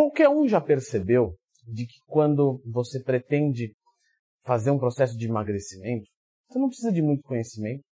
Qualquer 0.00 0.30
um 0.30 0.48
já 0.48 0.62
percebeu 0.62 1.34
de 1.68 1.84
que 1.84 2.00
quando 2.06 2.62
você 2.64 2.98
pretende 3.02 3.74
fazer 4.46 4.70
um 4.70 4.78
processo 4.78 5.14
de 5.14 5.26
emagrecimento, 5.26 6.08
você 6.48 6.58
não 6.58 6.68
precisa 6.68 6.90
de 6.90 7.02
muito 7.02 7.22
conhecimento, 7.22 7.82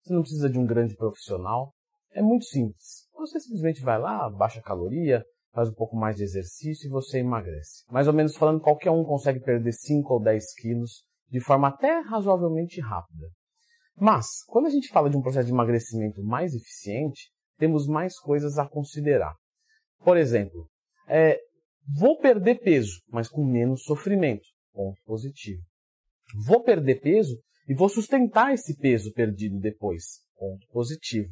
você 0.00 0.14
não 0.14 0.20
precisa 0.20 0.48
de 0.48 0.60
um 0.60 0.64
grande 0.64 0.94
profissional, 0.94 1.72
é 2.12 2.22
muito 2.22 2.44
simples. 2.44 3.08
Você 3.14 3.40
simplesmente 3.40 3.82
vai 3.82 3.98
lá, 3.98 4.30
baixa 4.30 4.60
a 4.60 4.62
caloria, 4.62 5.24
faz 5.52 5.68
um 5.68 5.72
pouco 5.72 5.96
mais 5.96 6.14
de 6.14 6.22
exercício 6.22 6.86
e 6.86 6.88
você 6.90 7.18
emagrece. 7.18 7.82
Mais 7.90 8.06
ou 8.06 8.14
menos 8.14 8.36
falando, 8.36 8.60
qualquer 8.60 8.92
um 8.92 9.02
consegue 9.02 9.40
perder 9.40 9.72
5 9.72 10.14
ou 10.14 10.22
10 10.22 10.54
quilos 10.54 11.02
de 11.28 11.40
forma 11.40 11.66
até 11.66 11.98
razoavelmente 11.98 12.80
rápida. 12.80 13.26
Mas, 13.96 14.44
quando 14.46 14.66
a 14.66 14.70
gente 14.70 14.86
fala 14.86 15.10
de 15.10 15.16
um 15.16 15.20
processo 15.20 15.46
de 15.46 15.52
emagrecimento 15.52 16.22
mais 16.22 16.54
eficiente, 16.54 17.28
temos 17.58 17.88
mais 17.88 18.16
coisas 18.20 18.56
a 18.56 18.68
considerar. 18.68 19.34
Por 20.04 20.16
exemplo, 20.16 20.68
é, 21.08 21.40
vou 21.94 22.18
perder 22.18 22.60
peso, 22.60 23.00
mas 23.08 23.28
com 23.28 23.44
menos 23.44 23.82
sofrimento. 23.82 24.46
Ponto 24.72 24.96
positivo. 25.04 25.62
Vou 26.46 26.62
perder 26.62 27.00
peso 27.00 27.38
e 27.68 27.74
vou 27.74 27.88
sustentar 27.88 28.52
esse 28.52 28.76
peso 28.76 29.12
perdido 29.12 29.58
depois. 29.58 30.20
Ponto 30.36 30.66
positivo. 30.70 31.28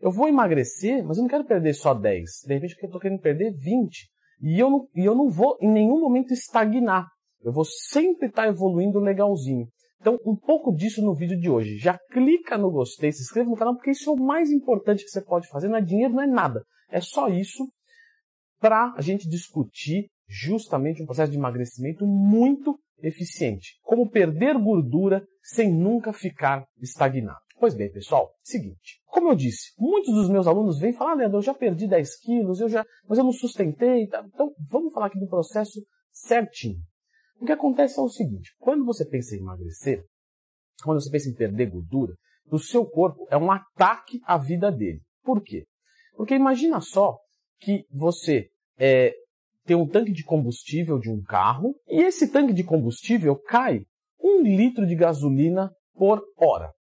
Eu 0.00 0.10
vou 0.10 0.28
emagrecer, 0.28 1.04
mas 1.04 1.18
eu 1.18 1.22
não 1.22 1.28
quero 1.28 1.44
perder 1.44 1.74
só 1.74 1.92
10. 1.92 2.30
De 2.46 2.54
repente 2.54 2.76
eu 2.80 2.86
estou 2.86 3.00
querendo 3.00 3.20
perder 3.20 3.52
20. 3.52 4.08
E 4.42 4.58
eu, 4.58 4.70
não, 4.70 4.88
e 4.94 5.04
eu 5.04 5.14
não 5.14 5.28
vou 5.28 5.58
em 5.60 5.70
nenhum 5.70 6.00
momento 6.00 6.32
estagnar. 6.32 7.06
Eu 7.42 7.52
vou 7.52 7.64
sempre 7.64 8.28
estar 8.28 8.48
evoluindo 8.48 8.98
legalzinho. 8.98 9.66
Então, 10.00 10.18
um 10.24 10.34
pouco 10.34 10.74
disso 10.74 11.02
no 11.02 11.14
vídeo 11.14 11.38
de 11.38 11.50
hoje. 11.50 11.76
Já 11.76 11.98
clica 12.10 12.56
no 12.56 12.70
gostei, 12.70 13.12
se 13.12 13.22
inscreva 13.22 13.50
no 13.50 13.56
canal, 13.56 13.74
porque 13.74 13.90
isso 13.90 14.08
é 14.08 14.12
o 14.12 14.16
mais 14.16 14.50
importante 14.50 15.04
que 15.04 15.10
você 15.10 15.20
pode 15.20 15.46
fazer. 15.48 15.68
Não 15.68 15.76
é 15.76 15.82
dinheiro, 15.82 16.14
não 16.14 16.22
é 16.22 16.26
nada. 16.26 16.64
É 16.90 17.00
só 17.00 17.28
isso 17.28 17.68
para 18.60 18.92
a 18.96 19.00
gente 19.00 19.28
discutir 19.28 20.06
justamente 20.28 21.02
um 21.02 21.06
processo 21.06 21.32
de 21.32 21.38
emagrecimento 21.38 22.06
muito 22.06 22.78
eficiente. 23.02 23.78
Como 23.82 24.10
perder 24.10 24.56
gordura 24.58 25.26
sem 25.42 25.72
nunca 25.72 26.12
ficar 26.12 26.64
estagnado. 26.80 27.40
Pois 27.58 27.74
bem, 27.74 27.90
pessoal, 27.90 28.30
seguinte. 28.42 29.00
Como 29.06 29.28
eu 29.28 29.34
disse, 29.34 29.72
muitos 29.78 30.14
dos 30.14 30.30
meus 30.30 30.46
alunos 30.46 30.78
vêm 30.78 30.92
falar, 30.92 31.12
ah, 31.12 31.14
Leandro, 31.14 31.38
eu 31.38 31.42
já 31.42 31.52
perdi 31.52 31.86
10 31.86 32.20
quilos, 32.20 32.60
eu 32.60 32.68
já, 32.68 32.86
mas 33.06 33.18
eu 33.18 33.24
não 33.24 33.32
sustentei. 33.32 34.06
Tá? 34.06 34.24
Então, 34.26 34.52
vamos 34.68 34.92
falar 34.92 35.06
aqui 35.06 35.18
do 35.18 35.28
processo 35.28 35.82
certinho. 36.10 36.78
O 37.40 37.44
que 37.44 37.52
acontece 37.52 37.98
é 37.98 38.02
o 38.02 38.08
seguinte: 38.08 38.54
quando 38.58 38.84
você 38.84 39.04
pensa 39.04 39.34
em 39.34 39.40
emagrecer, 39.40 40.04
quando 40.82 41.02
você 41.02 41.10
pensa 41.10 41.28
em 41.28 41.34
perder 41.34 41.70
gordura, 41.70 42.14
o 42.50 42.58
seu 42.58 42.84
corpo 42.86 43.26
é 43.30 43.36
um 43.36 43.50
ataque 43.50 44.20
à 44.24 44.38
vida 44.38 44.70
dele. 44.70 45.00
Por 45.22 45.42
quê? 45.42 45.64
Porque 46.16 46.34
imagina 46.34 46.80
só 46.80 47.16
que 47.60 47.84
você 47.90 48.48
é, 48.78 49.14
tem 49.64 49.76
um 49.76 49.86
tanque 49.86 50.12
de 50.12 50.24
combustível 50.24 50.98
de 50.98 51.10
um 51.10 51.22
carro 51.22 51.74
e 51.86 52.02
esse 52.02 52.32
tanque 52.32 52.52
de 52.52 52.64
combustível 52.64 53.36
cai 53.36 53.82
um 54.22 54.42
litro 54.42 54.86
de 54.86 54.94
gasolina 54.94 55.70
por 55.94 56.22
hora. 56.36 56.72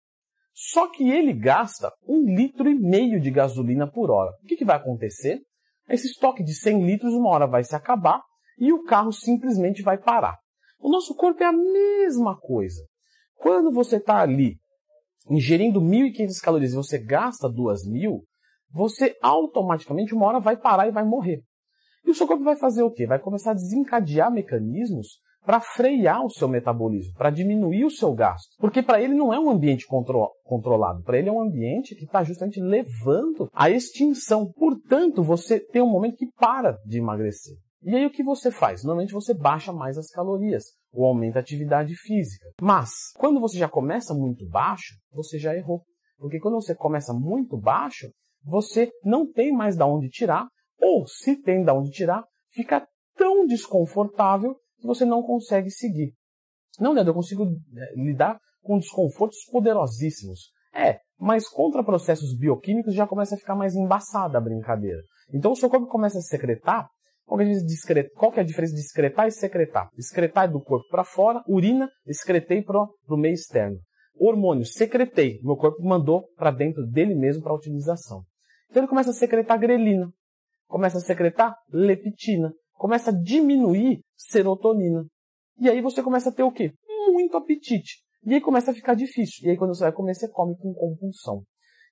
Só 0.54 0.90
que 0.92 1.10
ele 1.10 1.34
gasta 1.34 1.92
um 2.08 2.36
litro 2.36 2.70
e 2.70 2.76
meio 2.76 3.20
de 3.20 3.32
gasolina 3.32 3.90
por 3.90 4.10
hora. 4.10 4.32
O 4.44 4.48
que, 4.48 4.56
que 4.56 4.66
vai 4.66 4.78
acontecer? 4.78 5.42
Esse 5.88 6.08
estoque 6.08 6.44
de 6.44 6.54
100 6.54 6.86
litros 6.86 7.14
uma 7.14 7.30
hora 7.30 7.48
vai 7.48 7.64
se 7.64 7.76
acabar 7.76 8.22
e 8.58 8.74
o 8.74 8.84
carro 8.84 9.12
simplesmente 9.12 9.82
vai 9.82 9.98
parar. 9.98 10.38
O 10.80 10.90
nosso 10.90 11.16
corpo 11.16 11.44
é 11.44 11.48
a 11.48 11.54
mesma 11.54 12.38
coisa. 12.40 12.86
Quando 13.36 13.72
você 13.72 13.98
está 13.98 14.22
ali 14.22 14.58
ingerindo 15.30 15.82
1.500 15.82 16.42
calorias 16.42 16.72
e 16.74 16.76
você 16.76 16.98
gasta 16.98 17.48
2.000, 17.48 18.22
você 18.72 19.16
automaticamente 19.22 20.14
uma 20.14 20.28
hora 20.28 20.40
vai 20.40 20.58
parar 20.58 20.88
e 20.88 20.92
vai 20.92 21.04
morrer. 21.04 21.42
E 22.06 22.12
o 22.12 22.16
seu 22.16 22.28
corpo 22.28 22.44
vai 22.44 22.56
fazer 22.56 22.84
o 22.84 22.92
quê? 22.92 23.06
Vai 23.06 23.20
começar 23.20 23.52
a 23.52 23.56
desencadear 23.56 24.32
mecanismos 24.32 25.20
para 25.46 25.60
frear 25.60 26.24
o 26.26 26.30
seu 26.30 26.48
metabolismo, 26.48 27.14
para 27.14 27.30
diminuir 27.30 27.86
o 27.86 27.92
seu 27.92 28.14
gasto. 28.14 28.50
Porque 28.60 28.84
para 28.84 29.02
ele 29.02 29.14
não 29.14 29.34
é 29.34 29.40
um 29.40 29.50
ambiente 29.50 29.88
contro 29.88 30.30
controlado, 30.44 31.02
para 31.04 31.18
ele 31.18 31.30
é 31.30 31.32
um 31.32 31.42
ambiente 31.42 31.96
que 31.96 32.06
está 32.06 32.24
justamente 32.24 32.60
levando 32.60 33.50
à 33.54 33.70
extinção. 33.70 34.52
Portanto, 34.52 35.24
você 35.24 35.60
tem 35.60 35.82
um 35.82 35.90
momento 35.90 36.18
que 36.18 36.28
para 36.38 36.78
de 36.86 37.00
emagrecer. 37.00 37.56
E 37.82 37.96
aí 37.96 38.06
o 38.06 38.12
que 38.12 38.22
você 38.22 38.52
faz? 38.52 38.84
Normalmente 38.84 39.14
você 39.14 39.34
baixa 39.34 39.72
mais 39.72 39.98
as 39.98 40.12
calorias 40.12 40.66
ou 40.92 41.06
aumenta 41.06 41.40
a 41.40 41.42
atividade 41.42 41.96
física. 41.96 42.46
Mas 42.62 42.92
quando 43.18 43.40
você 43.40 43.58
já 43.58 43.70
começa 43.70 44.14
muito 44.14 44.48
baixo, 44.48 44.96
você 45.14 45.40
já 45.40 45.56
errou. 45.56 45.82
Porque 46.18 46.40
quando 46.40 46.56
você 46.56 46.76
começa 46.76 47.14
muito 47.14 47.58
baixo, 47.58 48.10
você 48.44 48.90
não 49.04 49.30
tem 49.32 49.52
mais 49.52 49.76
da 49.76 49.86
onde 49.86 50.10
tirar, 50.10 50.48
ou 50.82 51.06
se 51.08 51.36
tem 51.42 51.64
da 51.64 51.74
onde 51.74 51.92
tirar, 51.92 52.24
fica 52.52 52.88
tão 53.16 53.46
desconfortável 53.46 54.56
que 54.80 54.88
você 54.88 55.06
não 55.06 55.22
consegue 55.22 55.70
seguir. 55.70 56.14
Não, 56.80 56.94
Leandro, 56.94 57.12
eu 57.12 57.16
consigo 57.16 57.46
é, 57.46 58.02
lidar 58.02 58.40
com 58.62 58.78
desconfortos 58.78 59.40
poderosíssimos. 59.52 60.52
É, 60.74 61.00
mas 61.20 61.50
contra 61.50 61.84
processos 61.84 62.38
bioquímicos 62.38 62.94
já 62.94 63.06
começa 63.06 63.36
a 63.36 63.38
ficar 63.38 63.56
mais 63.56 63.76
embaçada 63.76 64.38
a 64.38 64.42
brincadeira. 64.42 65.02
Então 65.34 65.52
o 65.52 65.56
seu 65.56 65.70
corpo 65.70 65.88
começa 65.88 66.20
a 66.20 66.22
secretar 66.22 66.88
qual 68.16 68.34
é 68.36 68.40
a 68.40 68.44
diferença 68.44 68.74
de 68.74 68.82
excretar 68.82 69.28
e 69.28 69.32
secretar? 69.32 69.88
Excretar 69.96 70.46
é 70.46 70.48
do 70.48 70.60
corpo 70.60 70.88
para 70.90 71.04
fora, 71.04 71.44
urina, 71.48 71.88
excretei 72.08 72.64
para 72.64 72.80
o 72.82 73.18
meio 73.18 73.36
externo. 73.36 73.78
Hormônio, 74.16 74.66
secretei, 74.66 75.40
meu 75.44 75.56
corpo 75.56 75.82
mandou 75.84 76.24
para 76.36 76.50
dentro 76.50 76.86
dele 76.88 77.14
mesmo 77.14 77.44
para 77.44 77.54
utilização. 77.54 78.24
Então 78.70 78.84
ele 78.84 78.90
começa 78.90 79.10
a 79.10 79.14
secretar 79.14 79.60
grelina, 79.60 80.12
começa 80.68 80.98
a 80.98 81.02
secretar 81.02 81.56
leptina, 81.72 82.54
começa 82.74 83.10
a 83.12 83.14
diminuir 83.14 84.02
serotonina. 84.16 85.06
E 85.60 85.70
aí 85.70 85.82
você 85.82 86.04
começa 86.04 86.30
a 86.30 86.34
ter 86.34 86.44
o 86.44 86.52
quê? 86.52 86.72
Muito 87.12 87.36
apetite. 87.36 87.98
E 88.24 88.34
aí 88.34 88.42
começa 88.42 88.72
a 88.72 88.74
ficar 88.74 88.94
difícil. 88.94 89.48
E 89.48 89.52
aí 89.52 89.58
quando 89.58 89.76
você 89.76 89.84
vai 89.84 89.92
comer, 89.92 90.14
você 90.14 90.30
come 90.30 90.56
com 90.58 90.74
compulsão. 90.74 91.44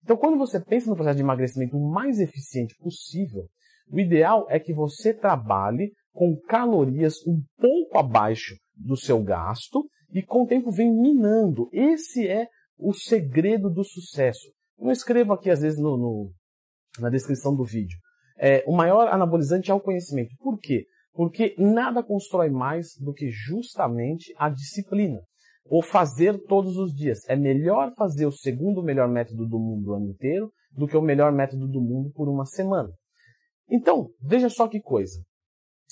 Então 0.04 0.16
quando 0.16 0.38
você 0.38 0.60
pensa 0.64 0.90
no 0.90 0.96
processo 0.96 1.18
de 1.18 1.24
emagrecimento 1.24 1.80
mais 1.80 2.20
eficiente 2.20 2.76
possível, 2.78 3.48
o 3.90 4.00
ideal 4.00 4.46
é 4.50 4.60
que 4.60 4.74
você 4.74 5.14
trabalhe 5.14 5.94
com 6.14 6.40
calorias 6.48 7.16
um 7.26 7.42
pouco 7.58 7.98
abaixo 7.98 8.56
do 8.76 8.98
seu 8.98 9.22
gasto 9.24 9.88
e 10.12 10.22
com 10.22 10.44
o 10.44 10.48
tempo 10.48 10.72
vem 10.72 10.94
minando. 10.94 11.70
Esse 11.72 12.28
é 12.28 12.48
o 12.78 12.94
segredo 12.94 13.70
do 13.70 13.84
sucesso. 13.84 14.52
Eu 14.80 14.92
escrevo 14.92 15.34
aqui 15.34 15.50
às 15.50 15.62
vezes 15.62 15.80
no, 15.80 15.98
no, 15.98 16.32
na 17.02 17.10
descrição 17.10 17.56
do 17.56 17.64
vídeo. 17.64 17.98
É, 18.38 18.64
o 18.68 18.76
maior 18.76 19.08
anabolizante 19.08 19.72
é 19.72 19.74
o 19.74 19.80
conhecimento. 19.80 20.36
Por 20.40 20.60
quê? 20.60 20.86
Porque 21.14 21.56
nada 21.58 22.04
constrói 22.04 22.50
mais 22.50 22.90
do 23.00 23.14
que 23.14 23.30
justamente 23.30 24.34
a 24.38 24.50
disciplina. 24.50 25.20
O 25.70 25.82
fazer 25.82 26.38
todos 26.46 26.78
os 26.78 26.94
dias. 26.94 27.28
É 27.28 27.36
melhor 27.36 27.92
fazer 27.96 28.26
o 28.26 28.32
segundo 28.32 28.84
melhor 28.84 29.10
método 29.10 29.48
do 29.48 29.60
mundo 29.60 29.90
o 29.90 29.94
ano 29.96 30.10
inteiro 30.10 30.52
do 30.72 30.88
que 30.88 30.96
o 30.96 31.02
melhor 31.02 31.32
método 31.32 31.68
do 31.68 31.82
mundo 31.82 32.12
por 32.14 32.30
uma 32.30 32.46
semana. 32.46 32.90
Então, 33.70 34.10
veja 34.22 34.50
só 34.50 34.68
que 34.68 34.80
coisa. 34.80 35.20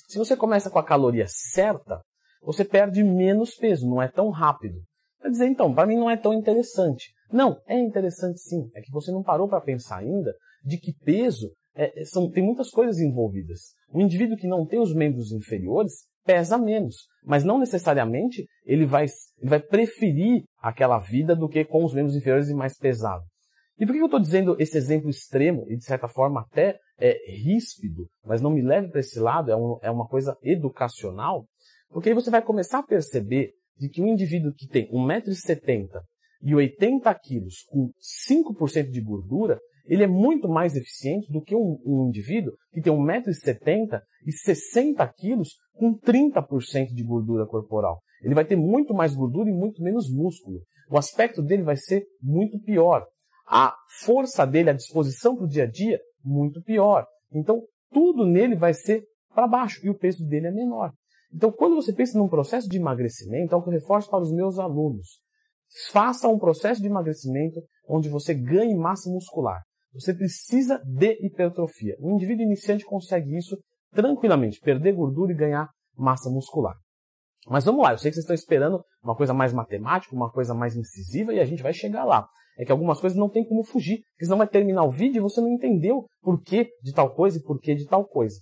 Se 0.08 0.16
você 0.16 0.36
começa 0.36 0.70
com 0.70 0.78
a 0.78 0.84
caloria 0.84 1.26
certa, 1.28 2.00
você 2.40 2.64
perde 2.64 3.02
menos 3.02 3.56
peso, 3.56 3.88
não 3.88 4.00
é 4.00 4.08
tão 4.08 4.30
rápido. 4.30 4.80
Quer 5.20 5.30
dizer, 5.30 5.46
então, 5.46 5.74
para 5.74 5.86
mim 5.86 5.96
não 5.96 6.08
é 6.08 6.16
tão 6.16 6.32
interessante. 6.32 7.12
Não, 7.32 7.60
é 7.66 7.76
interessante 7.76 8.38
sim. 8.38 8.70
É 8.74 8.80
que 8.80 8.92
você 8.92 9.10
não 9.10 9.22
parou 9.22 9.48
para 9.48 9.60
pensar 9.60 9.98
ainda 9.98 10.32
de 10.66 10.78
que 10.78 10.92
peso 10.92 11.52
é, 11.76 12.00
é, 12.00 12.04
são, 12.04 12.28
tem 12.30 12.44
muitas 12.44 12.70
coisas 12.70 12.98
envolvidas. 12.98 13.74
Um 13.94 14.00
indivíduo 14.00 14.36
que 14.36 14.48
não 14.48 14.66
tem 14.66 14.80
os 14.80 14.92
membros 14.92 15.30
inferiores 15.30 15.92
pesa 16.24 16.58
menos, 16.58 17.06
mas 17.24 17.44
não 17.44 17.58
necessariamente 17.58 18.44
ele 18.64 18.84
vai, 18.84 19.04
ele 19.38 19.48
vai 19.48 19.60
preferir 19.60 20.42
aquela 20.58 20.98
vida 20.98 21.36
do 21.36 21.48
que 21.48 21.64
com 21.64 21.84
os 21.84 21.94
membros 21.94 22.16
inferiores 22.16 22.48
e 22.48 22.54
mais 22.54 22.76
pesado. 22.76 23.22
E 23.78 23.86
por 23.86 23.92
que 23.92 24.00
eu 24.00 24.06
estou 24.06 24.18
dizendo 24.18 24.56
esse 24.58 24.76
exemplo 24.76 25.08
extremo 25.08 25.64
e 25.68 25.76
de 25.76 25.84
certa 25.84 26.08
forma 26.08 26.40
até 26.40 26.78
é, 26.98 27.14
ríspido, 27.30 28.08
mas 28.24 28.40
não 28.40 28.50
me 28.50 28.62
leve 28.62 28.88
para 28.88 29.00
esse 29.00 29.20
lado, 29.20 29.52
é, 29.52 29.56
um, 29.56 29.78
é 29.82 29.90
uma 29.90 30.08
coisa 30.08 30.36
educacional? 30.42 31.46
Porque 31.90 32.08
aí 32.08 32.14
você 32.14 32.30
vai 32.30 32.42
começar 32.42 32.80
a 32.80 32.86
perceber 32.86 33.52
de 33.78 33.88
que 33.88 34.02
um 34.02 34.08
indivíduo 34.08 34.52
que 34.52 34.66
tem 34.66 34.90
1,70m 34.90 36.00
e 36.46 36.54
80 36.54 37.12
quilos 37.16 37.64
com 37.68 37.90
5% 38.24 38.88
de 38.88 39.00
gordura, 39.00 39.58
ele 39.84 40.04
é 40.04 40.06
muito 40.06 40.48
mais 40.48 40.76
eficiente 40.76 41.30
do 41.32 41.42
que 41.42 41.56
um, 41.56 41.76
um 41.84 42.06
indivíduo 42.06 42.52
que 42.72 42.80
tem 42.80 42.92
1,70m 42.92 44.00
e 44.24 44.30
60 44.30 45.04
quilos 45.14 45.56
com 45.74 45.92
30% 45.98 46.92
de 46.94 47.02
gordura 47.02 47.46
corporal. 47.46 47.98
Ele 48.22 48.34
vai 48.34 48.44
ter 48.44 48.54
muito 48.54 48.94
mais 48.94 49.12
gordura 49.12 49.50
e 49.50 49.52
muito 49.52 49.82
menos 49.82 50.08
músculo. 50.08 50.60
O 50.88 50.96
aspecto 50.96 51.42
dele 51.42 51.64
vai 51.64 51.76
ser 51.76 52.04
muito 52.22 52.60
pior 52.60 53.04
a 53.44 53.74
força 54.04 54.46
dele, 54.46 54.70
a 54.70 54.72
disposição 54.72 55.34
para 55.34 55.46
o 55.46 55.48
dia 55.48 55.64
a 55.64 55.70
dia, 55.70 55.98
muito 56.24 56.62
pior. 56.62 57.04
Então, 57.32 57.60
tudo 57.92 58.24
nele 58.24 58.54
vai 58.54 58.72
ser 58.72 59.02
para 59.34 59.48
baixo 59.48 59.84
e 59.84 59.90
o 59.90 59.98
peso 59.98 60.24
dele 60.24 60.46
é 60.46 60.52
menor. 60.52 60.92
Então, 61.34 61.50
quando 61.50 61.74
você 61.74 61.92
pensa 61.92 62.16
num 62.16 62.28
processo 62.28 62.68
de 62.68 62.76
emagrecimento, 62.76 63.52
é 63.52 63.58
o 63.58 63.62
que 63.62 63.68
eu 63.68 63.72
reforço 63.72 64.08
para 64.08 64.22
os 64.22 64.32
meus 64.32 64.60
alunos. 64.60 65.25
Faça 65.90 66.28
um 66.28 66.38
processo 66.38 66.80
de 66.80 66.88
emagrecimento 66.88 67.60
onde 67.88 68.08
você 68.08 68.34
ganhe 68.34 68.74
massa 68.74 69.10
muscular. 69.10 69.62
Você 69.92 70.14
precisa 70.14 70.80
de 70.84 71.16
hipertrofia. 71.24 71.96
Um 72.00 72.14
indivíduo 72.14 72.44
iniciante 72.44 72.84
consegue 72.84 73.36
isso 73.36 73.56
tranquilamente 73.92 74.60
perder 74.60 74.92
gordura 74.92 75.32
e 75.32 75.36
ganhar 75.36 75.68
massa 75.96 76.30
muscular. 76.30 76.74
Mas 77.48 77.64
vamos 77.64 77.82
lá, 77.82 77.92
eu 77.92 77.98
sei 77.98 78.10
que 78.10 78.16
vocês 78.16 78.24
estão 78.24 78.34
esperando 78.34 78.82
uma 79.02 79.14
coisa 79.14 79.32
mais 79.32 79.52
matemática, 79.52 80.14
uma 80.14 80.30
coisa 80.30 80.52
mais 80.52 80.76
incisiva, 80.76 81.32
e 81.32 81.40
a 81.40 81.44
gente 81.44 81.62
vai 81.62 81.72
chegar 81.72 82.04
lá. 82.04 82.26
É 82.58 82.64
que 82.64 82.72
algumas 82.72 83.00
coisas 83.00 83.16
não 83.16 83.28
tem 83.28 83.46
como 83.46 83.62
fugir, 83.62 83.98
porque 84.12 84.24
senão 84.24 84.38
vai 84.38 84.48
terminar 84.48 84.84
o 84.84 84.90
vídeo 84.90 85.20
e 85.20 85.22
você 85.22 85.40
não 85.40 85.48
entendeu 85.48 86.06
por 86.22 86.42
que 86.42 86.68
de 86.82 86.92
tal 86.92 87.14
coisa 87.14 87.38
e 87.38 87.42
por 87.42 87.60
que 87.60 87.74
de 87.74 87.86
tal 87.86 88.04
coisa. 88.06 88.40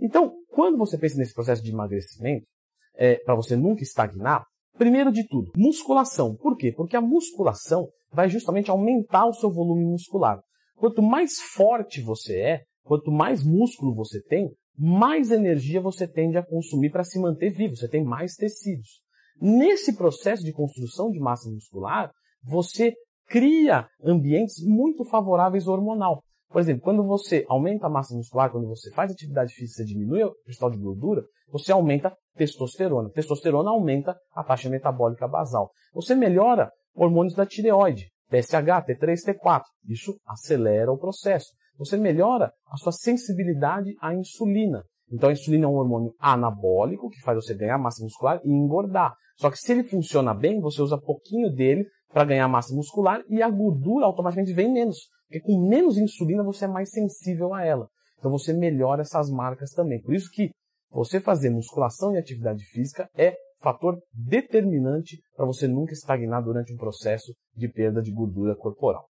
Então, 0.00 0.32
quando 0.48 0.78
você 0.78 0.96
pensa 0.96 1.18
nesse 1.18 1.34
processo 1.34 1.62
de 1.62 1.70
emagrecimento, 1.70 2.46
é, 2.94 3.16
para 3.16 3.34
você 3.34 3.56
nunca 3.56 3.82
estagnar, 3.82 4.44
primeiro 4.80 5.12
de 5.12 5.28
tudo, 5.28 5.52
musculação. 5.54 6.34
Por 6.34 6.56
quê? 6.56 6.72
Porque 6.74 6.96
a 6.96 7.02
musculação 7.02 7.86
vai 8.10 8.30
justamente 8.30 8.70
aumentar 8.70 9.26
o 9.26 9.34
seu 9.34 9.50
volume 9.52 9.84
muscular. 9.84 10.40
Quanto 10.74 11.02
mais 11.02 11.38
forte 11.38 12.00
você 12.00 12.40
é, 12.40 12.60
quanto 12.82 13.12
mais 13.12 13.44
músculo 13.44 13.94
você 13.94 14.22
tem, 14.22 14.48
mais 14.78 15.30
energia 15.30 15.82
você 15.82 16.08
tende 16.08 16.38
a 16.38 16.42
consumir 16.42 16.88
para 16.88 17.04
se 17.04 17.20
manter 17.20 17.50
vivo, 17.50 17.76
você 17.76 17.86
tem 17.86 18.02
mais 18.02 18.36
tecidos. 18.36 19.02
Nesse 19.38 19.94
processo 19.94 20.42
de 20.42 20.52
construção 20.52 21.10
de 21.10 21.20
massa 21.20 21.50
muscular, 21.50 22.10
você 22.42 22.94
cria 23.26 23.86
ambientes 24.02 24.64
muito 24.64 25.04
favoráveis 25.04 25.68
hormonal. 25.68 26.22
Por 26.50 26.60
exemplo, 26.60 26.82
quando 26.82 27.06
você 27.06 27.44
aumenta 27.48 27.86
a 27.86 27.90
massa 27.90 28.14
muscular, 28.14 28.50
quando 28.50 28.66
você 28.66 28.90
faz 28.90 29.12
atividade 29.12 29.54
física, 29.54 29.84
você 29.84 29.84
diminui 29.84 30.24
o 30.24 30.34
percentual 30.44 30.70
de 30.72 30.78
gordura, 30.78 31.22
você 31.48 31.70
aumenta 31.70 32.12
testosterona. 32.36 33.08
Testosterona 33.10 33.70
aumenta 33.70 34.16
a 34.34 34.42
taxa 34.42 34.68
metabólica 34.68 35.28
basal. 35.28 35.70
Você 35.94 36.14
melhora 36.14 36.70
hormônios 36.94 37.34
da 37.34 37.46
tireoide, 37.46 38.08
TSH, 38.30 38.84
T3, 38.88 39.14
T4. 39.26 39.62
Isso 39.88 40.18
acelera 40.26 40.90
o 40.90 40.98
processo. 40.98 41.50
Você 41.78 41.96
melhora 41.96 42.52
a 42.68 42.76
sua 42.76 42.92
sensibilidade 42.92 43.94
à 44.00 44.12
insulina. 44.12 44.82
Então 45.10 45.28
a 45.28 45.32
insulina 45.32 45.66
é 45.66 45.68
um 45.68 45.76
hormônio 45.76 46.12
anabólico 46.18 47.08
que 47.10 47.20
faz 47.20 47.36
você 47.36 47.54
ganhar 47.54 47.78
massa 47.78 48.02
muscular 48.02 48.40
e 48.44 48.50
engordar. 48.50 49.14
Só 49.36 49.50
que 49.50 49.56
se 49.56 49.72
ele 49.72 49.84
funciona 49.84 50.34
bem, 50.34 50.60
você 50.60 50.82
usa 50.82 50.98
pouquinho 50.98 51.52
dele 51.52 51.86
para 52.12 52.24
ganhar 52.24 52.48
massa 52.48 52.74
muscular 52.74 53.22
e 53.28 53.40
a 53.40 53.48
gordura 53.48 54.04
automaticamente 54.06 54.52
vem 54.52 54.72
menos. 54.72 54.98
Porque 55.30 55.40
com 55.40 55.68
menos 55.68 55.96
insulina 55.96 56.42
você 56.42 56.64
é 56.64 56.68
mais 56.68 56.90
sensível 56.90 57.54
a 57.54 57.64
ela. 57.64 57.88
Então 58.18 58.32
você 58.32 58.52
melhora 58.52 59.02
essas 59.02 59.30
marcas 59.30 59.70
também. 59.70 60.02
Por 60.02 60.12
isso 60.12 60.28
que 60.28 60.50
você 60.90 61.20
fazer 61.20 61.50
musculação 61.50 62.12
e 62.12 62.18
atividade 62.18 62.64
física 62.64 63.08
é 63.16 63.36
fator 63.60 63.96
determinante 64.12 65.20
para 65.36 65.46
você 65.46 65.68
nunca 65.68 65.92
estagnar 65.92 66.42
durante 66.42 66.74
um 66.74 66.76
processo 66.76 67.32
de 67.54 67.68
perda 67.68 68.02
de 68.02 68.10
gordura 68.10 68.56
corporal. 68.56 69.06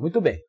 Muito 0.00 0.20
bem. 0.20 0.40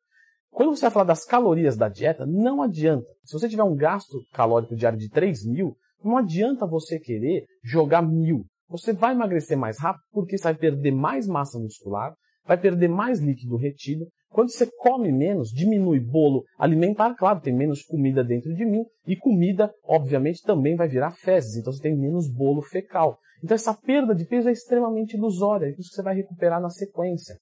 Quando 0.50 0.74
você 0.74 0.82
vai 0.82 0.90
falar 0.90 1.04
das 1.04 1.24
calorias 1.24 1.76
da 1.76 1.88
dieta, 1.88 2.26
não 2.26 2.60
adianta. 2.60 3.06
Se 3.22 3.32
você 3.32 3.48
tiver 3.48 3.62
um 3.62 3.76
gasto 3.76 4.26
calórico 4.32 4.74
diário 4.74 4.98
de 4.98 5.08
3 5.08 5.46
mil, 5.46 5.76
não 6.02 6.16
adianta 6.16 6.66
você 6.66 6.98
querer 6.98 7.44
jogar 7.62 8.02
mil. 8.02 8.44
Você 8.68 8.92
vai 8.92 9.12
emagrecer 9.12 9.56
mais 9.56 9.78
rápido 9.78 10.02
porque 10.10 10.36
você 10.36 10.44
vai 10.44 10.56
perder 10.56 10.90
mais 10.90 11.28
massa 11.28 11.58
muscular, 11.60 12.12
vai 12.46 12.58
perder 12.58 12.88
mais 12.88 13.18
líquido 13.20 13.56
retido. 13.56 14.06
Quando 14.30 14.50
você 14.50 14.66
come 14.78 15.10
menos, 15.12 15.50
diminui 15.50 16.00
bolo 16.00 16.44
alimentar, 16.58 17.14
claro, 17.14 17.40
tem 17.40 17.54
menos 17.54 17.82
comida 17.82 18.22
dentro 18.22 18.54
de 18.54 18.64
mim, 18.64 18.84
e 19.06 19.16
comida, 19.16 19.72
obviamente, 19.84 20.42
também 20.42 20.76
vai 20.76 20.88
virar 20.88 21.10
fezes, 21.12 21.56
então 21.56 21.72
você 21.72 21.82
tem 21.82 21.96
menos 21.96 22.30
bolo 22.30 22.62
fecal. 22.62 23.18
Então 23.42 23.54
essa 23.54 23.74
perda 23.74 24.14
de 24.14 24.26
peso 24.26 24.48
é 24.48 24.52
extremamente 24.52 25.16
ilusória, 25.16 25.66
é 25.66 25.70
isso 25.70 25.88
que 25.88 25.96
você 25.96 26.02
vai 26.02 26.14
recuperar 26.14 26.60
na 26.60 26.70
sequência. 26.70 27.36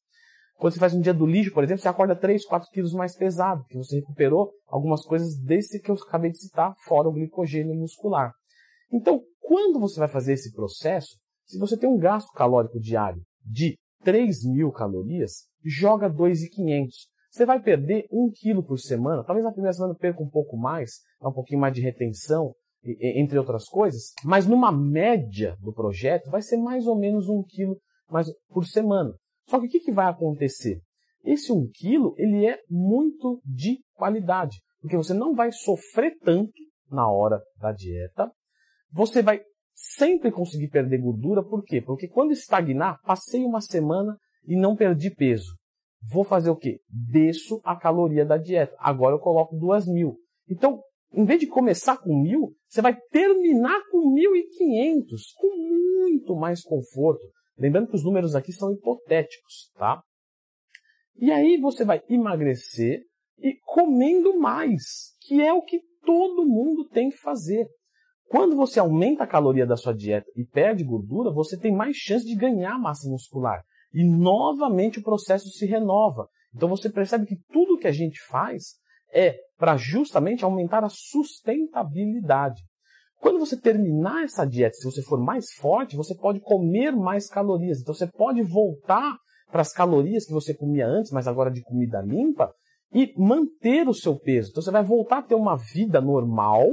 Quando 0.57 0.73
você 0.73 0.79
faz 0.79 0.95
um 0.95 1.01
dia 1.01 1.13
do 1.13 1.27
lixo, 1.27 1.53
por 1.53 1.65
exemplo, 1.65 1.83
você 1.83 1.89
acorda 1.89 2.15
3, 2.15 2.45
4 2.45 2.71
quilos 2.71 2.93
mais 2.93 3.17
pesado, 3.17 3.63
porque 3.63 3.77
você 3.77 3.97
recuperou 3.97 4.53
algumas 4.69 5.05
coisas 5.05 5.37
desse 5.37 5.81
que 5.81 5.91
eu 5.91 5.97
acabei 5.97 6.31
de 6.31 6.39
citar, 6.39 6.75
fora 6.85 7.09
o 7.09 7.13
glicogênio 7.13 7.75
muscular. 7.75 8.33
Então, 8.93 9.21
quando 9.41 9.81
você 9.81 9.99
vai 9.99 10.09
fazer 10.09 10.35
esse 10.35 10.53
processo, 10.53 11.17
se 11.45 11.59
você 11.59 11.77
tem 11.77 11.89
um 11.89 11.99
gasto 11.99 12.33
calórico 12.33 12.79
diário 12.79 13.21
de 13.45 13.77
3 14.05 14.45
mil 14.45 14.71
calorias, 14.71 15.47
joga 15.65 16.09
2,500. 16.09 17.09
Você 17.31 17.45
vai 17.45 17.61
perder 17.61 18.07
1 18.13 18.31
quilo 18.33 18.63
por 18.63 18.79
semana. 18.79 19.25
Talvez 19.25 19.45
na 19.45 19.51
primeira 19.51 19.73
semana 19.73 19.95
perca 19.95 20.23
um 20.23 20.29
pouco 20.29 20.57
mais, 20.57 21.01
um 21.21 21.33
pouquinho 21.33 21.61
mais 21.61 21.75
de 21.75 21.81
retenção, 21.81 22.55
entre 22.85 23.39
outras 23.39 23.65
coisas. 23.65 24.13
Mas 24.23 24.47
numa 24.47 24.71
média 24.71 25.57
do 25.61 25.73
projeto, 25.73 26.31
vai 26.31 26.43
ser 26.43 26.59
mais 26.59 26.87
ou 26.87 26.97
menos 26.97 27.29
1 27.29 27.43
quilo 27.49 27.77
mais 28.09 28.29
por 28.49 28.67
semana. 28.67 29.13
Só 29.49 29.59
que 29.59 29.67
o 29.67 29.69
que, 29.69 29.81
que 29.81 29.93
vai 29.93 30.07
acontecer? 30.07 30.81
Esse 31.25 31.51
1 31.51 31.71
quilo, 31.75 32.15
ele 32.19 32.47
é 32.47 32.61
muito 32.71 33.41
de 33.45 33.79
qualidade. 33.95 34.61
Porque 34.81 34.97
você 34.97 35.15
não 35.15 35.35
vai 35.35 35.51
sofrer 35.51 36.17
tanto 36.21 36.53
na 36.91 37.11
hora 37.11 37.43
da 37.59 37.73
dieta. 37.73 38.31
Você 38.93 39.23
vai 39.23 39.41
sempre 39.75 40.31
conseguir 40.31 40.69
perder 40.69 40.99
gordura, 40.99 41.43
por 41.43 41.65
quê? 41.65 41.81
Porque 41.81 42.09
quando 42.09 42.33
estagnar, 42.33 43.01
passei 43.03 43.45
uma 43.45 43.61
semana 43.61 44.17
e 44.47 44.57
não 44.57 44.77
perdi 44.77 45.11
peso. 45.11 45.57
Vou 46.11 46.25
fazer 46.25 46.51
o 46.51 46.57
quê? 46.57 46.81
Desço 46.89 47.61
a 47.65 47.75
caloria 47.77 48.25
da 48.25 48.37
dieta. 48.37 48.77
Agora 48.79 49.15
eu 49.15 49.19
coloco 49.19 49.57
duas 49.57 49.87
mil. 49.87 50.17
Então, 50.49 50.81
em 51.13 51.25
vez 51.25 51.41
de 51.41 51.47
começar 51.47 51.97
com 51.97 52.21
mil, 52.21 52.55
você 52.69 52.83
vai 52.83 52.97
terminar 53.11 53.81
com 53.91 54.13
mil 54.13 54.35
e 54.37 54.49
quinhentos, 54.49 55.33
com 55.37 55.57
muito 55.57 56.37
mais 56.37 56.63
conforto. 56.63 57.25
Lembrando 57.57 57.89
que 57.89 57.97
os 57.97 58.05
números 58.05 58.35
aqui 58.35 58.53
são 58.53 58.73
hipotéticos, 58.73 59.71
tá? 59.77 60.03
E 61.17 61.31
aí 61.31 61.59
você 61.59 61.85
vai 61.85 62.03
emagrecer 62.09 63.03
e 63.39 63.57
comendo 63.65 64.39
mais, 64.39 65.15
que 65.21 65.41
é 65.41 65.53
o 65.53 65.63
que 65.63 65.81
todo 66.05 66.47
mundo 66.47 66.89
tem 66.89 67.11
que 67.11 67.17
fazer. 67.17 67.67
Quando 68.29 68.57
você 68.57 68.81
aumenta 68.81 69.25
a 69.25 69.27
caloria 69.27 69.67
da 69.67 69.77
sua 69.77 69.95
dieta 69.95 70.27
e 70.37 70.45
perde 70.45 70.83
gordura, 70.83 71.33
você 71.33 71.59
tem 71.59 71.73
mais 71.75 71.97
chance 71.97 72.25
de 72.25 72.35
ganhar 72.35 72.79
massa 72.79 73.09
muscular. 73.09 73.63
E 73.93 74.05
novamente 74.05 74.99
o 74.99 75.03
processo 75.03 75.49
se 75.51 75.67
renova. 75.67 76.29
Então 76.55 76.69
você 76.69 76.91
percebe 76.91 77.27
que 77.27 77.37
tudo 77.53 77.79
que 77.79 77.87
a 77.87 77.93
gente 77.93 78.21
faz 78.27 78.75
é 79.13 79.37
para 79.57 79.77
justamente 79.77 80.45
aumentar 80.45 80.85
a 80.85 80.89
sustentabilidade. 80.89 82.61
Quando 83.21 83.39
você 83.39 83.59
terminar 83.59 84.25
essa 84.25 84.45
dieta, 84.45 84.75
se 84.75 84.85
você 84.85 85.03
for 85.03 85.19
mais 85.19 85.47
forte, 85.55 85.97
você 85.97 86.15
pode 86.15 86.41
comer 86.41 86.93
mais 86.93 87.29
calorias. 87.29 87.81
Então 87.81 87.95
você 87.95 88.07
pode 88.07 88.43
voltar 88.43 89.17
para 89.51 89.63
as 89.63 89.73
calorias 89.73 90.27
que 90.27 90.33
você 90.33 90.53
comia 90.53 90.87
antes, 90.87 91.13
mas 91.13 91.29
agora 91.29 91.51
de 91.51 91.63
comida 91.63 92.03
limpa, 92.03 92.53
e 92.93 93.13
manter 93.17 93.89
o 93.89 93.95
seu 93.95 94.19
peso. 94.19 94.51
Então 94.51 94.63
você 94.63 94.71
vai 94.71 94.83
voltar 94.83 95.19
a 95.19 95.23
ter 95.23 95.35
uma 95.35 95.57
vida 95.57 96.01
normal, 96.01 96.69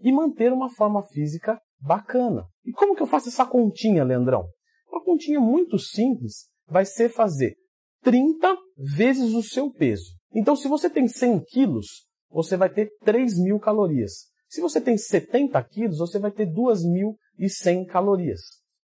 e 0.00 0.12
manter 0.12 0.52
uma 0.52 0.70
forma 0.70 1.02
física 1.02 1.60
bacana. 1.80 2.46
E 2.64 2.72
como 2.72 2.94
que 2.94 3.02
eu 3.02 3.06
faço 3.06 3.28
essa 3.28 3.46
continha, 3.46 4.04
Leandrão? 4.04 4.46
Uma 4.90 5.02
continha 5.02 5.40
muito 5.40 5.78
simples 5.78 6.48
vai 6.66 6.84
ser 6.84 7.08
fazer 7.08 7.54
30 8.02 8.56
vezes 8.76 9.32
o 9.34 9.42
seu 9.42 9.70
peso. 9.70 10.12
Então, 10.32 10.56
se 10.56 10.68
você 10.68 10.90
tem 10.90 11.06
100 11.06 11.44
quilos, 11.44 12.06
você 12.30 12.56
vai 12.56 12.68
ter 12.68 12.90
3 13.04 13.38
mil 13.38 13.58
calorias. 13.58 14.26
Se 14.48 14.60
você 14.60 14.80
tem 14.80 14.96
70 14.96 15.62
quilos, 15.64 15.98
você 15.98 16.18
vai 16.18 16.30
ter 16.30 16.46
2.100 16.46 17.86
calorias. 17.86 18.40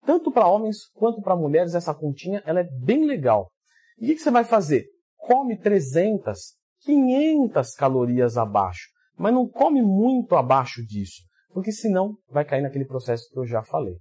Tanto 0.04 0.30
para 0.30 0.46
homens 0.46 0.88
quanto 0.94 1.20
para 1.20 1.36
mulheres, 1.36 1.74
essa 1.74 1.94
continha 1.94 2.42
ela 2.46 2.60
é 2.60 2.68
bem 2.80 3.04
legal. 3.04 3.50
E 3.98 4.12
o 4.12 4.14
que 4.14 4.22
você 4.22 4.30
vai 4.30 4.44
fazer? 4.44 4.86
Come 5.16 5.58
300, 5.58 6.54
500 6.82 7.74
calorias 7.74 8.36
abaixo. 8.36 8.88
Mas 9.18 9.32
não 9.32 9.48
come 9.48 9.82
muito 9.82 10.34
abaixo 10.36 10.84
disso, 10.84 11.22
porque 11.52 11.72
senão 11.72 12.16
vai 12.30 12.44
cair 12.44 12.62
naquele 12.62 12.84
processo 12.84 13.28
que 13.30 13.38
eu 13.38 13.46
já 13.46 13.62
falei. 13.62 13.96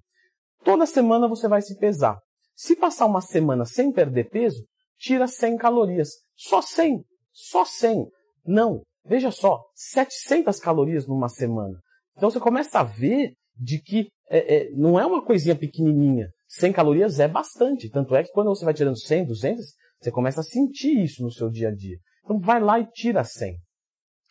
Toda 0.63 0.85
semana 0.85 1.27
você 1.27 1.47
vai 1.47 1.61
se 1.61 1.77
pesar. 1.77 2.19
Se 2.55 2.75
passar 2.75 3.05
uma 3.05 3.21
semana 3.21 3.65
sem 3.65 3.91
perder 3.91 4.29
peso, 4.29 4.63
tira 4.97 5.27
100 5.27 5.57
calorias. 5.57 6.09
Só 6.35 6.61
100. 6.61 7.03
Só 7.31 7.65
100. 7.65 8.07
Não. 8.45 8.81
Veja 9.05 9.29
só, 9.29 9.61
700 9.75 10.59
calorias 10.59 11.05
numa 11.05 11.29
semana. 11.29 11.77
Então 12.17 12.29
você 12.29 12.39
começa 12.39 12.79
a 12.79 12.83
ver 12.83 13.33
de 13.55 13.79
que 13.79 14.07
é, 14.29 14.55
é, 14.55 14.69
não 14.71 14.99
é 14.99 15.05
uma 15.05 15.23
coisinha 15.23 15.55
pequenininha. 15.55 16.29
100 16.47 16.73
calorias 16.73 17.19
é 17.19 17.27
bastante. 17.27 17.89
Tanto 17.89 18.15
é 18.15 18.23
que 18.23 18.31
quando 18.31 18.47
você 18.47 18.65
vai 18.65 18.73
tirando 18.73 18.97
100, 18.97 19.25
200, 19.25 19.65
você 20.01 20.11
começa 20.11 20.41
a 20.41 20.43
sentir 20.43 21.03
isso 21.03 21.21
no 21.21 21.31
seu 21.31 21.49
dia 21.49 21.69
a 21.69 21.75
dia. 21.75 21.97
Então 22.23 22.39
vai 22.39 22.59
lá 22.59 22.79
e 22.79 22.87
tira 22.87 23.23
100. 23.23 23.55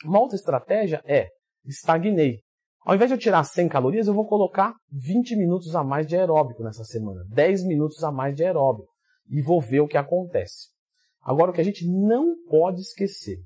Uma 0.04 0.20
outra 0.20 0.36
estratégia 0.36 1.02
é 1.06 1.28
estagnei. 1.64 2.40
Ao 2.84 2.94
invés 2.94 3.10
de 3.10 3.14
eu 3.14 3.18
tirar 3.18 3.42
100 3.42 3.68
calorias, 3.68 4.06
eu 4.06 4.14
vou 4.14 4.26
colocar 4.26 4.74
20 4.90 5.36
minutos 5.36 5.74
a 5.74 5.82
mais 5.82 6.06
de 6.06 6.16
aeróbico 6.16 6.62
nessa 6.62 6.84
semana, 6.84 7.24
10 7.30 7.64
minutos 7.64 8.04
a 8.04 8.12
mais 8.12 8.36
de 8.36 8.44
aeróbico 8.44 8.88
e 9.30 9.40
vou 9.40 9.60
ver 9.60 9.80
o 9.80 9.88
que 9.88 9.96
acontece. 9.96 10.68
Agora, 11.22 11.50
o 11.50 11.54
que 11.54 11.60
a 11.60 11.64
gente 11.64 11.86
não 11.88 12.34
pode 12.48 12.80
esquecer, 12.80 13.38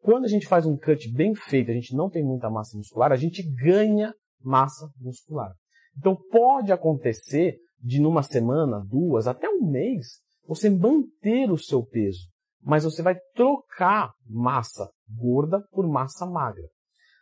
quando 0.00 0.24
a 0.24 0.28
gente 0.28 0.46
faz 0.46 0.64
um 0.64 0.76
cut 0.76 1.12
bem 1.12 1.34
feito, 1.34 1.72
a 1.72 1.74
gente 1.74 1.96
não 1.96 2.08
tem 2.08 2.24
muita 2.24 2.48
massa 2.48 2.76
muscular, 2.76 3.10
a 3.10 3.16
gente 3.16 3.42
ganha 3.42 4.14
massa 4.40 4.88
muscular. 5.00 5.52
Então, 5.98 6.16
pode 6.30 6.70
acontecer 6.70 7.56
de 7.82 8.00
numa 8.00 8.22
semana, 8.22 8.80
duas, 8.88 9.26
até 9.26 9.48
um 9.48 9.68
mês, 9.68 10.20
você 10.46 10.70
manter 10.70 11.50
o 11.50 11.58
seu 11.58 11.84
peso 11.84 12.28
mas 12.62 12.84
você 12.84 13.02
vai 13.02 13.16
trocar 13.34 14.12
massa 14.26 14.90
gorda 15.08 15.62
por 15.72 15.86
massa 15.86 16.26
magra. 16.26 16.68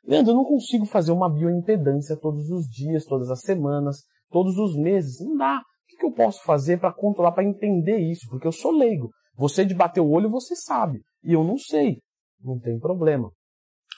Leandro, 0.05 0.33
eu 0.33 0.37
não 0.37 0.45
consigo 0.45 0.87
fazer 0.87 1.13
uma 1.13 1.29
bioimpedância 1.29 2.17
todos 2.17 2.51
os 2.51 2.67
dias, 2.69 3.05
todas 3.05 3.31
as 3.31 3.41
semanas, 3.41 4.05
todos 4.31 4.57
os 4.57 4.77
meses. 4.77 5.21
Não 5.21 5.37
dá. 5.37 5.59
O 5.59 5.99
que 5.99 6.07
eu 6.07 6.13
posso 6.13 6.43
fazer 6.45 6.79
para 6.79 6.93
controlar, 6.93 7.33
para 7.33 7.45
entender 7.45 7.99
isso? 7.99 8.29
Porque 8.29 8.47
eu 8.47 8.53
sou 8.53 8.71
leigo. 8.71 9.11
Você 9.37 9.65
de 9.65 9.75
bater 9.75 10.01
o 10.01 10.11
olho, 10.11 10.31
você 10.31 10.55
sabe. 10.55 11.01
E 11.25 11.33
eu 11.33 11.43
não 11.43 11.59
sei. 11.59 12.01
Não 12.43 12.59
tem 12.59 12.79
problema. 12.79 13.31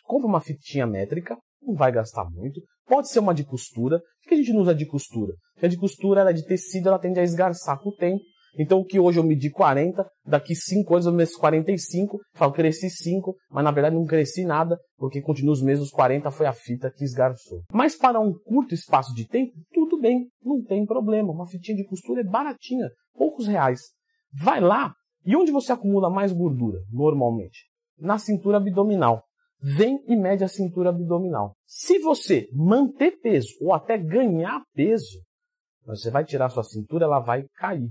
Compra 0.05 0.27
uma 0.27 0.41
fitinha 0.41 0.87
métrica, 0.87 1.37
não 1.61 1.75
vai 1.75 1.93
gastar 1.93 2.25
muito. 2.31 2.61
Pode 2.87 3.11
ser 3.11 3.19
uma 3.19 3.35
de 3.35 3.45
costura. 3.45 3.99
Por 3.99 4.29
que 4.29 4.35
a 4.35 4.39
gente 4.39 4.53
não 4.53 4.63
usa 4.63 4.75
de 4.75 4.87
costura? 4.87 5.35
Porque 5.53 5.67
a 5.67 5.69
de 5.69 5.77
costura, 5.77 6.23
ela 6.23 6.31
é 6.31 6.33
de 6.33 6.47
tecido, 6.47 6.89
ela 6.89 6.99
tende 6.99 7.21
a 7.21 7.23
esgarçar 7.23 7.79
com 7.81 7.91
o 7.91 7.95
tempo. 7.95 8.23
Então, 8.59 8.81
o 8.81 8.85
que 8.85 8.99
hoje 8.99 9.21
eu 9.21 9.25
medi 9.25 9.51
40, 9.51 10.05
daqui 10.27 10.55
5 10.55 10.93
anos 10.93 11.07
eu 11.07 11.13
meço 11.13 11.39
45, 11.39 12.19
falo, 12.35 12.53
cresci 12.53 12.91
5, 12.91 13.35
mas 13.51 13.63
na 13.63 13.71
verdade 13.71 13.95
não 13.95 14.05
cresci 14.05 14.45
nada, 14.45 14.77
porque 14.97 15.23
continua 15.23 15.53
os 15.53 15.63
mesmos 15.63 15.91
40, 15.91 16.29
foi 16.33 16.47
a 16.47 16.53
fita 16.53 16.91
que 16.91 17.05
esgarçou. 17.05 17.63
Mas 17.73 17.97
para 17.97 18.19
um 18.19 18.33
curto 18.33 18.75
espaço 18.75 19.15
de 19.15 19.29
tempo, 19.29 19.53
tudo 19.73 20.01
bem, 20.01 20.27
não 20.43 20.61
tem 20.65 20.85
problema. 20.85 21.33
Uma 21.33 21.47
fitinha 21.47 21.77
de 21.77 21.87
costura 21.87 22.23
é 22.23 22.25
baratinha, 22.25 22.91
poucos 23.15 23.47
reais. 23.47 23.81
Vai 24.33 24.61
lá, 24.61 24.93
e 25.25 25.37
onde 25.37 25.53
você 25.53 25.73
acumula 25.73 26.11
mais 26.11 26.33
gordura, 26.33 26.81
normalmente? 26.91 27.67
Na 27.97 28.19
cintura 28.19 28.57
abdominal. 28.57 29.23
Vem 29.61 30.01
e 30.07 30.17
mede 30.17 30.43
a 30.45 30.49
cintura 30.49 30.91
abdominal. 30.91 31.55
Se 31.67 31.99
você 31.99 32.49
manter 32.53 33.21
peso 33.21 33.51
ou 33.61 33.73
até 33.73 33.99
ganhar 33.99 34.63
peso, 34.75 35.21
você 35.85 36.11
vai 36.11 36.25
tirar 36.25 36.49
sua 36.49 36.63
cintura, 36.63 37.05
ela 37.05 37.21
vai 37.21 37.45
cair. 37.57 37.91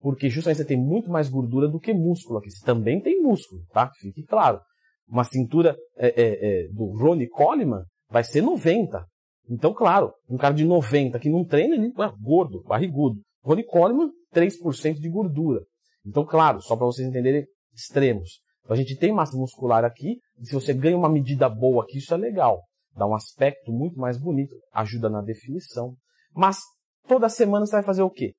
Porque 0.00 0.28
justamente 0.28 0.58
você 0.58 0.64
tem 0.64 0.76
muito 0.76 1.10
mais 1.10 1.28
gordura 1.28 1.68
do 1.68 1.80
que 1.80 1.92
músculo 1.92 2.38
aqui. 2.38 2.50
Você 2.50 2.64
também 2.64 3.00
tem 3.00 3.20
músculo, 3.20 3.62
tá? 3.72 3.90
Fique 4.00 4.22
claro. 4.24 4.60
Uma 5.08 5.24
cintura 5.24 5.76
é, 5.96 6.08
é, 6.08 6.64
é, 6.64 6.68
do 6.68 6.86
Ronnie 6.96 7.28
Coleman 7.28 7.82
vai 8.10 8.22
ser 8.22 8.42
90. 8.42 9.04
Então, 9.50 9.72
claro, 9.72 10.12
um 10.28 10.36
cara 10.36 10.54
de 10.54 10.64
90 10.64 11.18
que 11.18 11.30
não 11.30 11.44
treina, 11.44 11.74
ele 11.74 11.86
é 11.86 12.12
gordo, 12.20 12.62
barrigudo. 12.64 13.20
Ronnie 13.42 13.64
Coleman, 13.64 14.10
3% 14.34 14.94
de 14.94 15.08
gordura. 15.08 15.60
Então, 16.04 16.24
claro, 16.24 16.60
só 16.60 16.76
para 16.76 16.86
vocês 16.86 17.08
entenderem 17.08 17.46
extremos. 17.74 18.40
Então, 18.62 18.74
a 18.74 18.78
gente 18.78 18.96
tem 18.96 19.12
massa 19.12 19.36
muscular 19.36 19.84
aqui, 19.84 20.18
e 20.38 20.46
se 20.46 20.54
você 20.54 20.74
ganha 20.74 20.96
uma 20.96 21.08
medida 21.08 21.48
boa 21.48 21.82
aqui, 21.82 21.98
isso 21.98 22.12
é 22.12 22.16
legal. 22.16 22.60
Dá 22.94 23.06
um 23.06 23.14
aspecto 23.14 23.72
muito 23.72 23.98
mais 23.98 24.18
bonito, 24.18 24.54
ajuda 24.72 25.08
na 25.08 25.22
definição. 25.22 25.94
Mas 26.34 26.58
toda 27.06 27.28
semana 27.28 27.64
você 27.64 27.72
vai 27.72 27.82
fazer 27.82 28.02
o 28.02 28.10
quê? 28.10 28.34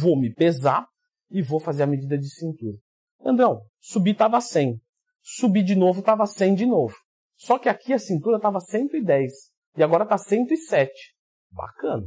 Vou 0.00 0.16
me 0.16 0.32
pesar, 0.32 0.86
e 1.32 1.42
vou 1.42 1.58
fazer 1.58 1.82
a 1.82 1.86
medida 1.86 2.16
de 2.18 2.28
cintura. 2.28 2.76
Andrão, 3.24 3.62
subi 3.80 4.10
estava 4.10 4.40
100. 4.40 4.78
Subi 5.22 5.62
de 5.62 5.74
novo 5.74 6.00
estava 6.00 6.26
100 6.26 6.54
de 6.54 6.66
novo. 6.66 6.94
Só 7.36 7.58
que 7.58 7.68
aqui 7.68 7.92
a 7.92 7.98
cintura 7.98 8.36
estava 8.36 8.60
110 8.60 9.32
e 9.76 9.82
agora 9.82 10.04
está 10.04 10.18
107. 10.18 10.92
Bacana. 11.50 12.06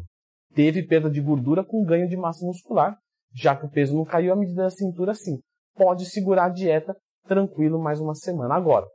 Teve 0.53 0.85
perda 0.85 1.09
de 1.09 1.19
gordura 1.19 1.63
com 1.65 1.83
ganho 1.83 2.07
de 2.07 2.15
massa 2.15 2.45
muscular, 2.45 2.97
já 3.33 3.55
que 3.55 3.65
o 3.65 3.69
peso 3.69 3.95
não 3.95 4.05
caiu, 4.05 4.31
a 4.31 4.35
medida 4.35 4.63
da 4.63 4.69
cintura 4.69 5.13
sim. 5.13 5.39
Pode 5.73 6.05
segurar 6.05 6.45
a 6.45 6.49
dieta 6.49 6.95
tranquilo 7.27 7.81
mais 7.81 7.99
uma 7.99 8.15
semana. 8.15 8.55
Agora, 8.55 8.85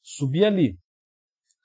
subi 0.00 0.44
ali, 0.44 0.78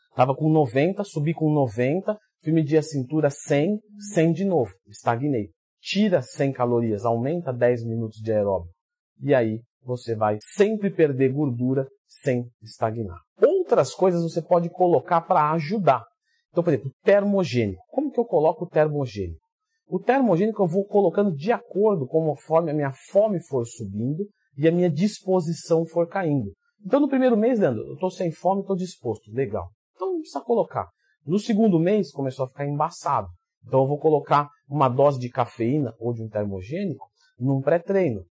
estava 0.09 0.35
com 0.35 0.49
90, 0.49 1.03
subi 1.03 1.33
com 1.33 1.53
90, 1.53 2.17
fui 2.43 2.51
medir 2.51 2.77
a 2.77 2.81
cintura 2.81 3.29
100, 3.29 3.79
100 4.13 4.33
de 4.33 4.45
novo, 4.45 4.73
estagnei 4.87 5.51
tira 5.87 6.21
100 6.21 6.51
calorias, 6.51 7.05
aumenta 7.05 7.53
10 7.53 7.85
minutos 7.85 8.19
de 8.19 8.33
aeróbico. 8.33 8.73
E 9.21 9.33
aí 9.33 9.61
você 9.81 10.15
vai 10.15 10.37
sempre 10.41 10.91
perder 10.91 11.31
gordura 11.31 11.87
sem 12.05 12.49
estagnar. 12.61 13.21
Outras 13.41 13.93
coisas 13.93 14.21
você 14.21 14.41
pode 14.41 14.69
colocar 14.69 15.21
para 15.21 15.51
ajudar. 15.53 16.03
Então, 16.51 16.61
por 16.61 16.73
exemplo, 16.73 16.91
termogênico. 17.03 17.81
Como 17.89 18.11
que 18.11 18.19
eu 18.19 18.25
coloco 18.25 18.65
o 18.65 18.69
termogênico? 18.69 19.39
O 19.87 19.99
termogênico 19.99 20.61
eu 20.61 20.67
vou 20.67 20.85
colocando 20.85 21.33
de 21.33 21.53
acordo 21.53 22.05
com 22.05 22.25
conforme 22.25 22.71
a 22.71 22.73
minha 22.73 22.91
fome 23.09 23.39
for 23.47 23.65
subindo 23.65 24.27
e 24.57 24.67
a 24.67 24.71
minha 24.71 24.89
disposição 24.89 25.85
for 25.85 26.07
caindo. 26.07 26.51
Então, 26.85 26.99
no 26.99 27.07
primeiro 27.07 27.37
mês, 27.37 27.59
Leandro, 27.59 27.83
eu 27.87 27.93
estou 27.93 28.11
sem 28.11 28.29
fome, 28.31 28.61
estou 28.61 28.75
disposto. 28.75 29.31
Legal. 29.31 29.69
Então, 29.95 30.11
não 30.11 30.19
precisa 30.19 30.41
colocar. 30.41 30.89
No 31.25 31.39
segundo 31.39 31.79
mês, 31.79 32.11
começou 32.11 32.43
a 32.43 32.47
ficar 32.49 32.65
embaçado. 32.65 33.27
Então 33.67 33.81
eu 33.81 33.87
vou 33.87 33.99
colocar 33.99 34.49
uma 34.69 34.87
dose 34.87 35.19
de 35.19 35.29
cafeína 35.29 35.93
ou 35.99 36.13
de 36.13 36.23
um 36.23 36.29
termogênico 36.29 37.05
num 37.37 37.61
pré-treino, 37.61 38.23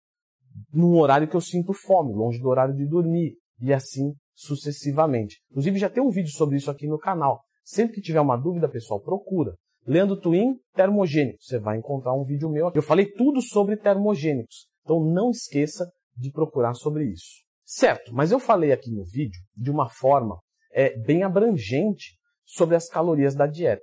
num 0.73 0.97
horário 0.99 1.29
que 1.29 1.37
eu 1.37 1.41
sinto 1.41 1.73
fome, 1.73 2.15
longe 2.15 2.41
do 2.41 2.49
horário 2.49 2.75
de 2.75 2.87
dormir, 2.87 3.35
e 3.61 3.73
assim 3.73 4.15
sucessivamente. 4.35 5.41
Inclusive 5.51 5.79
já 5.79 5.91
tem 5.91 6.03
um 6.03 6.11
vídeo 6.11 6.31
sobre 6.31 6.57
isso 6.57 6.71
aqui 6.71 6.87
no 6.87 6.99
canal. 6.99 7.43
Sempre 7.65 7.97
que 7.97 8.01
tiver 8.01 8.21
uma 8.21 8.37
dúvida, 8.37 8.69
pessoal, 8.69 9.01
procura. 9.01 9.55
Leandro 9.87 10.19
Twin, 10.19 10.55
termogênico. 10.75 11.43
Você 11.43 11.59
vai 11.59 11.79
encontrar 11.79 12.15
um 12.15 12.25
vídeo 12.25 12.49
meu 12.49 12.69
aqui. 12.69 12.79
Eu 12.79 12.83
falei 12.83 13.11
tudo 13.11 13.41
sobre 13.41 13.77
termogênicos. 13.77 14.67
Então 14.83 15.01
não 15.01 15.31
esqueça 15.31 15.91
de 16.17 16.31
procurar 16.31 16.75
sobre 16.75 17.05
isso. 17.05 17.43
Certo, 17.65 18.13
mas 18.15 18.31
eu 18.31 18.39
falei 18.39 18.73
aqui 18.73 18.91
no 18.91 19.05
vídeo 19.05 19.41
de 19.57 19.71
uma 19.71 19.89
forma 19.89 20.39
é, 20.73 20.97
bem 20.99 21.23
abrangente 21.23 22.17
sobre 22.45 22.77
as 22.77 22.89
calorias 22.89 23.35
da 23.35 23.47
dieta. 23.47 23.83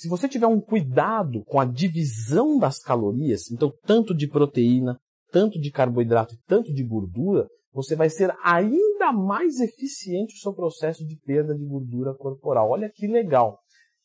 Se 0.00 0.08
você 0.08 0.26
tiver 0.26 0.46
um 0.46 0.62
cuidado 0.62 1.44
com 1.44 1.60
a 1.60 1.64
divisão 1.66 2.58
das 2.58 2.78
calorias, 2.78 3.50
então 3.50 3.70
tanto 3.84 4.14
de 4.14 4.26
proteína, 4.26 4.98
tanto 5.30 5.60
de 5.60 5.70
carboidrato 5.70 6.32
e 6.32 6.38
tanto 6.46 6.72
de 6.72 6.82
gordura, 6.82 7.46
você 7.70 7.94
vai 7.94 8.08
ser 8.08 8.34
ainda 8.42 9.12
mais 9.12 9.60
eficiente 9.60 10.32
no 10.32 10.40
seu 10.40 10.54
processo 10.54 11.06
de 11.06 11.18
perda 11.18 11.54
de 11.54 11.62
gordura 11.66 12.14
corporal. 12.14 12.70
Olha 12.70 12.90
que 12.90 13.06
legal. 13.06 13.58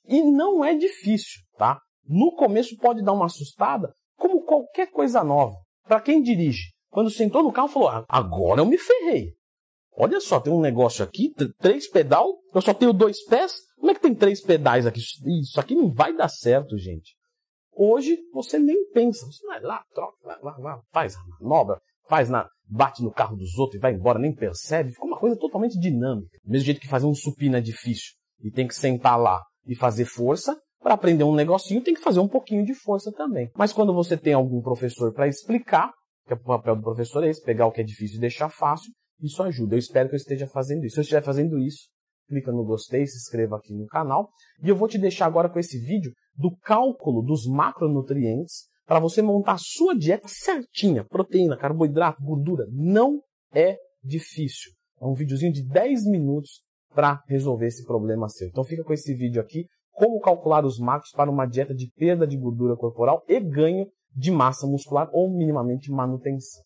E 0.06 0.22
não 0.22 0.66
é 0.66 0.76
difícil, 0.76 1.40
tá? 1.58 1.80
No 2.06 2.36
começo 2.36 2.76
pode 2.76 3.02
dar 3.02 3.14
uma 3.14 3.28
assustada, 3.28 3.94
como 4.18 4.44
qualquer 4.44 4.92
coisa 4.92 5.24
nova. 5.24 5.56
Para 5.88 6.02
quem 6.02 6.22
dirige, 6.22 6.74
quando 6.90 7.10
sentou 7.10 7.42
no 7.42 7.54
carro, 7.54 7.70
falou: 7.70 7.88
ah, 7.88 8.06
agora 8.10 8.60
eu 8.60 8.66
me 8.66 8.78
ferrei. 8.78 9.32
Olha 9.98 10.20
só, 10.20 10.40
tem 10.40 10.52
um 10.52 10.60
negócio 10.60 11.04
aqui, 11.04 11.34
três 11.60 11.90
pedal, 11.90 12.28
eu 12.54 12.62
só 12.62 12.74
tenho 12.74 12.92
dois 12.92 13.24
pés, 13.26 13.62
como 13.78 13.92
é 13.92 13.96
que 13.96 14.02
tem 14.02 14.16
três 14.16 14.42
pedais 14.42 14.86
aqui? 14.86 15.00
Isso 15.00 15.60
aqui 15.60 15.76
não 15.76 15.92
vai 15.92 16.16
dar 16.16 16.28
certo, 16.28 16.78
gente. 16.78 17.16
Hoje 17.72 18.18
você 18.34 18.58
nem 18.58 18.90
pensa. 18.92 19.26
Você 19.26 19.46
vai 19.46 19.62
lá, 19.62 19.84
troca, 19.94 20.16
vai, 20.24 20.62
vai, 20.62 20.80
faz 20.92 21.16
a 21.16 21.20
manobra, 21.40 21.80
faz 22.08 22.30
na, 22.30 22.48
bate 22.68 23.04
no 23.04 23.12
carro 23.12 23.36
dos 23.36 23.58
outros 23.58 23.78
e 23.78 23.82
vai 23.82 23.94
embora, 23.94 24.18
nem 24.18 24.34
percebe. 24.34 24.92
Fica 24.92 25.06
uma 25.06 25.20
coisa 25.20 25.38
totalmente 25.38 25.78
dinâmica. 25.78 26.38
Do 26.44 26.52
mesmo 26.52 26.66
jeito 26.66 26.80
que 26.80 26.88
fazer 26.88 27.06
um 27.06 27.14
supino 27.14 27.58
é 27.58 27.62
difícil 27.62 28.14
e 28.42 28.50
tem 28.50 28.68
que 28.68 28.76
sentar 28.76 29.20
lá 29.20 29.42
e 29.66 29.76
fazer 29.76 30.06
força, 30.06 30.58
para 30.80 30.94
aprender 30.94 31.24
um 31.24 31.34
negocinho 31.34 31.82
tem 31.82 31.96
que 31.96 32.02
fazer 32.02 32.20
um 32.20 32.28
pouquinho 32.28 32.64
de 32.64 32.76
força 32.76 33.12
também. 33.12 33.50
Mas 33.56 33.74
quando 33.74 33.94
você 33.94 34.16
tem 34.16 34.34
algum 34.34 34.62
professor 34.62 35.12
para 35.12 35.28
explicar, 35.28 35.92
que 36.28 36.34
é 36.34 36.36
o 36.36 36.40
papel 36.40 36.76
do 36.76 36.84
professor 36.84 37.24
é 37.24 37.30
esse, 37.30 37.44
pegar 37.44 37.66
o 37.66 37.72
que 37.72 37.82
é 37.82 37.84
difícil 37.84 38.18
e 38.18 38.22
deixar 38.22 38.50
fácil, 38.50 38.92
isso 39.22 39.42
ajuda. 39.44 39.76
Eu 39.76 39.80
espero 39.80 40.10
que 40.10 40.16
eu 40.16 40.18
esteja 40.18 40.48
fazendo 40.48 40.86
isso. 40.86 40.96
Se 40.96 41.00
eu 41.00 41.04
estiver 41.04 41.22
fazendo 41.22 41.58
isso, 41.58 41.88
clica 42.28 42.52
no 42.52 42.66
gostei, 42.66 43.06
se 43.06 43.18
inscreva 43.18 43.58
aqui 43.58 43.74
no 43.74 43.86
canal. 43.86 44.30
E 44.62 44.70
eu 44.70 44.76
vou 44.76 44.88
te 44.88 44.98
deixar 44.98 45.26
agora 45.26 45.50
com 45.50 45.60
esse 45.60 45.80
vídeo 45.80 46.12
do 46.36 46.56
cálculo 46.58 47.22
dos 47.22 47.46
macronutrientes 47.46 48.66
para 48.86 49.00
você 49.00 49.22
montar 49.22 49.54
a 49.54 49.60
sua 49.60 49.96
dieta 49.96 50.28
certinha. 50.28 51.04
Proteína, 51.04 51.58
carboidrato, 51.58 52.22
gordura. 52.24 52.66
Não 52.72 53.22
é 53.54 53.78
difícil. 54.04 54.72
É 55.02 55.06
um 55.06 55.14
videozinho 55.14 55.52
de 55.52 55.68
10 55.68 56.06
minutos 56.06 56.62
para 56.94 57.22
resolver 57.28 57.68
esse 57.68 57.84
problema 57.86 58.30
seu. 58.30 58.48
Então 58.48 58.64
fica 58.64 58.84
com 58.84 58.94
esse 58.94 59.14
vídeo 59.14 59.42
aqui, 59.42 59.66
como 59.92 60.20
calcular 60.20 60.66
os 60.66 60.80
macros 60.80 61.12
para 61.12 61.30
uma 61.30 61.46
dieta 61.46 61.74
de 61.74 61.92
perda 61.96 62.26
de 62.26 62.38
gordura 62.38 62.76
corporal 62.76 63.24
e 63.28 63.40
ganho 63.40 63.88
de 64.16 64.32
massa 64.32 64.66
muscular 64.66 65.10
ou 65.12 65.30
minimamente 65.30 65.92
manutenção. 65.92 66.64